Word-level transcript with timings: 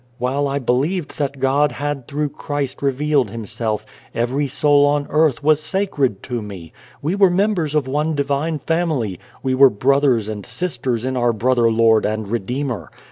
While 0.17 0.47
I 0.47 0.57
believed 0.57 1.19
that 1.19 1.37
God 1.39 1.73
had 1.73 2.07
through 2.07 2.29
Christ 2.29 2.81
revealed 2.81 3.29
Himself, 3.29 3.85
every 4.15 4.47
soul 4.47 4.83
on 4.87 5.05
earth 5.11 5.43
was 5.43 5.61
sacred 5.61 6.23
to 6.23 6.41
me. 6.41 6.73
We 7.03 7.13
were 7.13 7.29
members 7.29 7.75
of 7.75 7.87
one 7.87 8.15
divine 8.15 8.57
family. 8.57 9.19
We 9.43 9.53
were 9.53 9.69
brothers 9.69 10.27
and 10.27 10.43
sisters 10.43 11.05
in 11.05 11.15
our 11.15 11.33
Brother 11.33 11.69
Lord 11.69 12.07
and 12.07 12.31
Redeemer. 12.31 12.89